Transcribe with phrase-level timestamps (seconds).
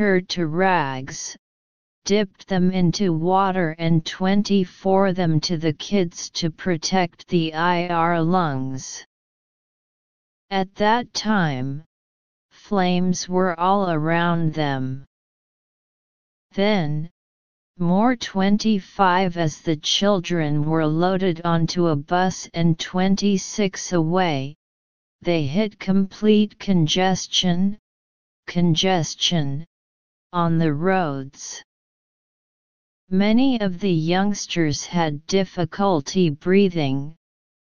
[0.00, 1.36] to rags,
[2.06, 9.04] dipped them into water and 24 them to the kids to protect the IR lungs.
[10.48, 11.84] At that time,
[12.50, 15.04] flames were all around them.
[16.52, 17.10] Then,
[17.78, 24.54] more 25 as the children were loaded onto a bus and 26 away,
[25.20, 27.76] they hit complete congestion,
[28.46, 29.66] congestion,
[30.32, 31.62] on the roads.
[33.08, 37.16] Many of the youngsters had difficulty breathing,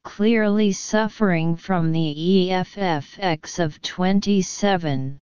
[0.02, 5.18] clearly suffering from the EFFX of 27.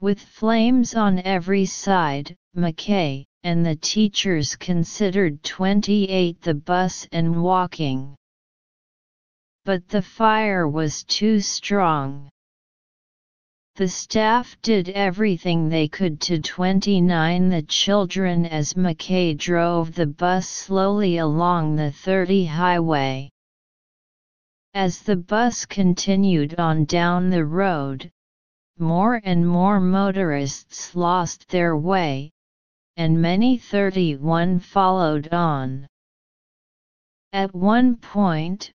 [0.00, 8.16] With flames on every side, McKay, and the teachers considered 28 the bus and walking.
[9.64, 12.28] But the fire was too strong.
[13.76, 20.48] The staff did everything they could to 29 the children as McKay drove the bus
[20.48, 23.28] slowly along the 30 highway.
[24.72, 28.10] As the bus continued on down the road,
[28.78, 32.30] more and more motorists lost their way,
[32.96, 35.86] and many 31 followed on.
[37.34, 38.72] At one point,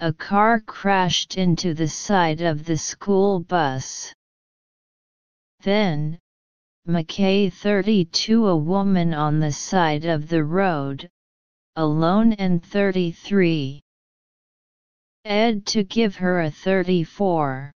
[0.00, 4.12] a car crashed into the side of the school bus.
[5.66, 6.20] Then,
[6.86, 11.10] McKay 32 a woman on the side of the road,
[11.74, 13.82] alone and 33.
[15.24, 17.72] Ed to give her a 34.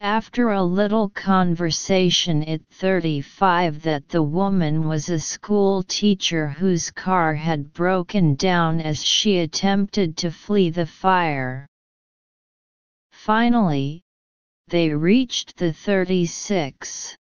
[0.00, 7.32] After a little conversation at 35 that the woman was a school teacher whose car
[7.32, 11.68] had broken down as she attempted to flee the fire.
[13.12, 14.02] Finally,
[14.70, 17.16] they reached the 36.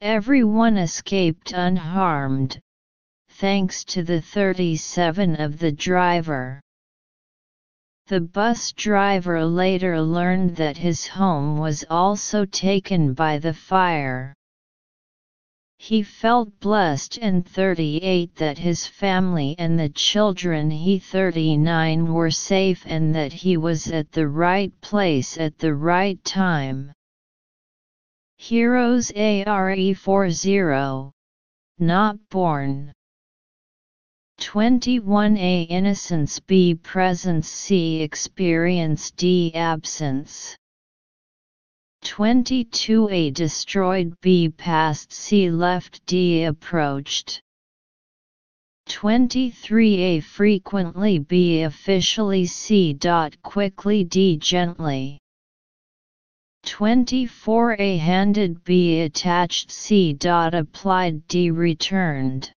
[0.00, 2.60] Everyone escaped unharmed,
[3.28, 6.60] thanks to the 37 of the driver.
[8.08, 14.34] The bus driver later learned that his home was also taken by the fire.
[15.82, 22.82] He felt blessed and 38 that his family and the children he 39 were safe
[22.84, 26.92] and that he was at the right place at the right time.
[28.36, 31.12] Heroes ARE40
[31.78, 32.92] Not born.
[34.38, 36.40] 21a Innocence.
[36.40, 36.74] B.
[36.74, 37.48] Presence.
[37.48, 38.02] C.
[38.02, 39.10] Experience.
[39.12, 39.50] D.
[39.54, 40.58] Absence
[42.02, 47.42] 22a Destroyed B passed C Left D Approached
[48.88, 52.92] 23a Frequently B Officially C.
[52.92, 55.18] Dot Quickly D Gently
[56.66, 60.12] 24a Handed B Attached C.
[60.12, 62.52] Dot Applied D Returned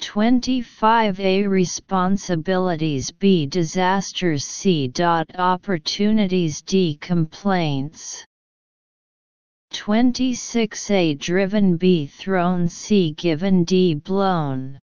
[0.00, 4.88] 25A Responsibilities B Disasters C.
[4.88, 8.24] Dot Opportunities D Complaints.
[9.74, 14.78] 26A Driven B Thrown C Given D Blown.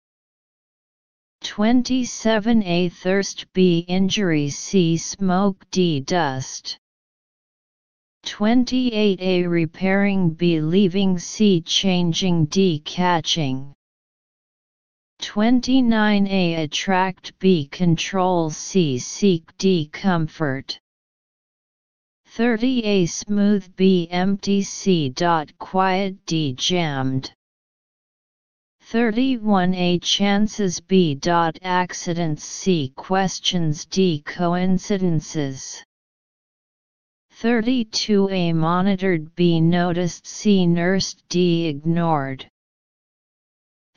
[1.44, 6.78] 27A Thirst B Injury C Smoke D Dust.
[8.23, 13.73] 28A Repairing B Leaving C Changing D Catching
[15.19, 20.79] 29a Attract B Control C Seek D Comfort
[22.35, 25.13] 30a Smooth B Empty C.
[25.57, 27.31] Quiet D Jammed
[28.91, 31.19] 31a Chances B.
[31.61, 32.94] Accidents C.
[32.95, 34.22] Questions D.
[34.25, 35.84] Coincidences
[37.41, 39.59] 32a Monitored B.
[39.59, 40.66] Noticed C.
[40.66, 41.66] Nursed D.
[41.66, 42.47] Ignored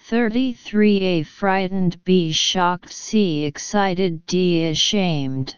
[0.09, 5.56] 33a frightened b shocked c excited d ashamed.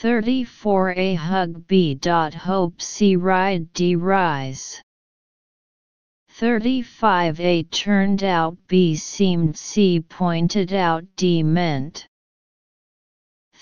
[0.00, 4.80] 34a hug b dot hope c ride d rise.
[6.38, 12.06] 35a turned out b seemed c pointed out d meant.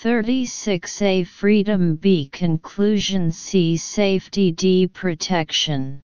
[0.02, 6.03] 36a freedom b conclusion c safety d protection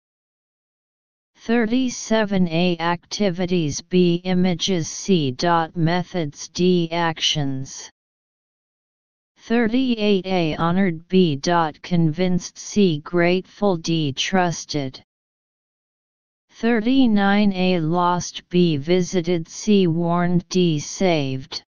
[1.44, 5.34] 37a Activities B Images C.
[5.74, 7.90] Methods D Actions
[9.48, 11.40] 38a Honored B.
[11.82, 13.00] Convinced C.
[13.00, 14.12] Grateful D.
[14.12, 15.02] Trusted
[16.60, 18.76] 39a Lost B.
[18.76, 19.88] Visited C.
[19.88, 20.78] Warned D.
[20.78, 21.64] Saved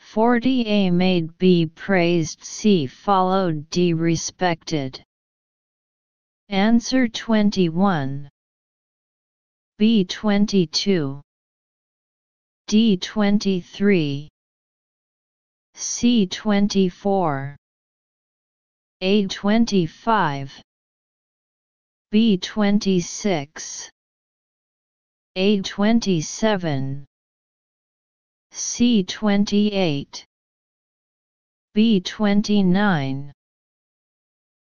[0.00, 1.66] 40a Made B.
[1.66, 2.86] Praised C.
[2.86, 3.92] Followed D.
[3.92, 5.04] Respected
[6.52, 8.28] Answer 21
[9.80, 11.22] B22
[12.68, 14.28] D23
[15.74, 17.56] C24
[19.02, 20.50] A25
[22.12, 23.88] B26
[25.38, 27.04] A27
[28.52, 30.24] C28
[31.74, 33.30] B29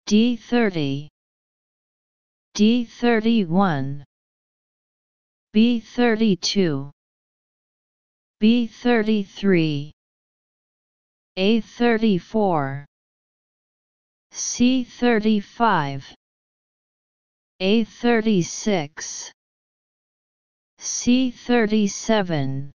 [0.06, 1.08] D30
[2.54, 4.02] D31
[5.54, 6.90] B32
[8.42, 9.90] B33
[11.38, 12.84] A34
[14.32, 16.14] C35
[17.60, 19.30] A36
[20.80, 22.70] C37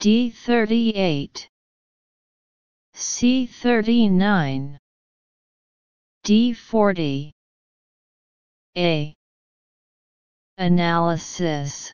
[0.00, 1.46] D38
[2.94, 4.76] C39
[6.24, 7.32] D40
[8.74, 9.14] A
[10.56, 11.92] Analysis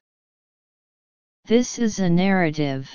[1.46, 2.88] This is a narrative.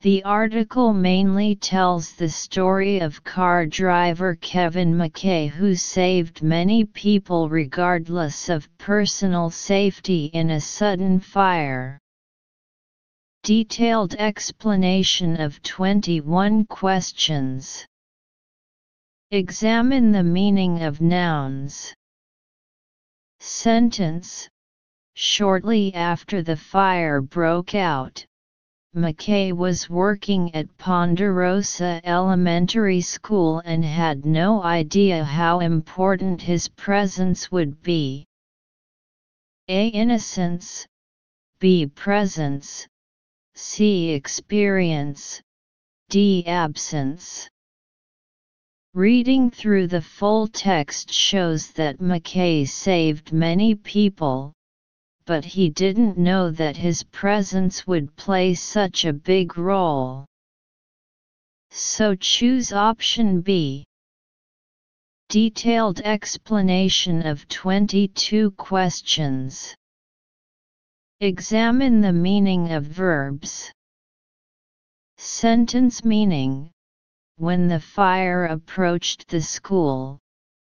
[0.00, 7.48] The article mainly tells the story of car driver Kevin McKay who saved many people
[7.48, 12.00] regardless of personal safety in a sudden fire.
[13.44, 17.86] Detailed explanation of 21 questions.
[19.30, 21.94] Examine the meaning of nouns.
[23.46, 24.48] Sentence
[25.12, 28.24] Shortly after the fire broke out,
[28.96, 37.52] McKay was working at Ponderosa Elementary School and had no idea how important his presence
[37.52, 38.24] would be.
[39.68, 39.88] A.
[39.88, 40.86] Innocence
[41.58, 41.86] B.
[41.86, 42.88] Presence
[43.54, 44.08] C.
[44.12, 45.42] Experience
[46.08, 46.46] D.
[46.46, 47.50] Absence
[48.94, 54.52] Reading through the full text shows that McKay saved many people,
[55.26, 60.24] but he didn't know that his presence would play such a big role.
[61.72, 63.84] So choose option B.
[65.28, 69.74] Detailed explanation of 22 questions.
[71.18, 73.72] Examine the meaning of verbs.
[75.16, 76.70] Sentence meaning
[77.36, 80.20] When the fire approached the school,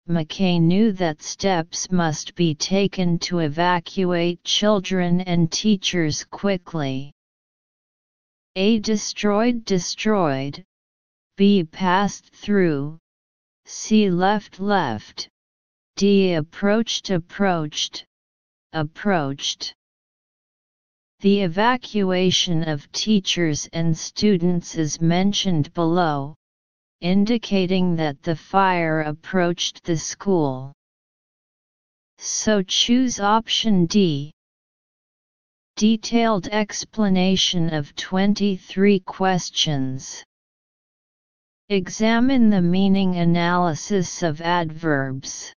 [0.07, 7.11] McKay knew that steps must be taken to evacuate children and teachers quickly.
[8.55, 8.79] A.
[8.79, 10.63] Destroyed destroyed,
[11.35, 11.65] B.
[11.65, 12.99] Passed through,
[13.65, 14.09] C.
[14.09, 15.27] Left left,
[15.97, 16.35] D.
[16.35, 18.05] Approached approached,
[18.71, 19.75] approached.
[21.19, 26.35] The evacuation of teachers and students is mentioned below,
[27.01, 30.73] indicating that the fire approached the school.
[32.17, 34.31] So choose option D.
[35.75, 40.23] Detailed explanation of 23 questions.
[41.69, 45.51] Examine the meaning analysis of adverbs.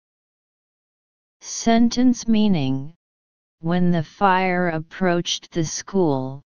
[1.41, 2.93] Sentence meaning
[3.59, 6.41] When the fire approached the school,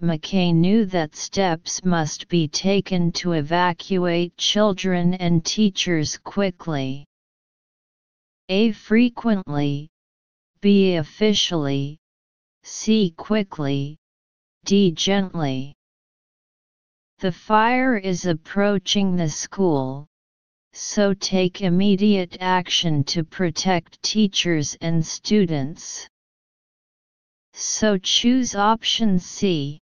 [0.00, 7.04] McKay knew that steps must be taken to evacuate children and teachers quickly.
[8.48, 8.70] A.
[8.70, 9.88] Frequently,
[10.60, 10.94] B.
[10.94, 11.98] Officially,
[12.62, 13.10] C.
[13.16, 13.96] Quickly,
[14.64, 14.92] D.
[14.92, 15.74] Gently.
[17.18, 20.06] The fire is approaching the school,
[20.72, 26.08] so take immediate action to protect teachers and students.
[27.52, 29.80] So choose option C.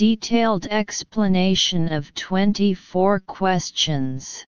[0.00, 4.46] Detailed explanation of 24 questions.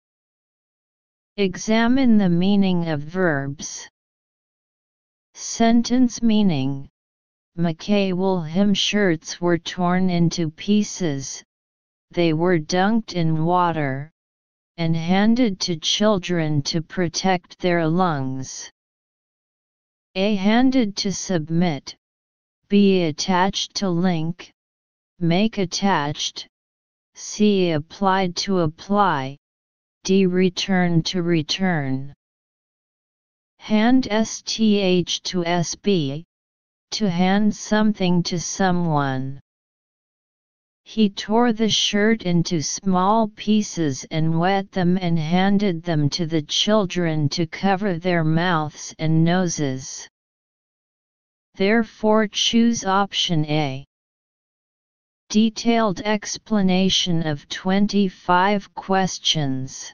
[1.37, 3.87] Examine the meaning of verbs.
[5.35, 6.89] Sentence meaning
[7.57, 11.41] McKay wool hem shirts were torn into pieces,
[12.11, 14.11] they were dunked in water,
[14.75, 18.69] and handed to children to protect their lungs.
[20.15, 20.35] A.
[20.35, 21.95] Handed to submit.
[22.67, 23.03] B.
[23.03, 24.53] Attached to link,
[25.19, 26.47] make attached,
[27.15, 27.71] C.
[27.71, 29.37] Applied to apply,
[30.03, 30.27] D.
[30.27, 32.13] Return to return.
[33.57, 36.23] Hand STH to SB,
[36.91, 39.39] to hand something to someone.
[40.83, 46.43] He tore the shirt into small pieces and wet them and handed them to the
[46.43, 50.07] children to cover their mouths and noses.
[51.55, 53.83] Therefore choose option A.
[55.29, 59.93] Detailed explanation of 25 questions.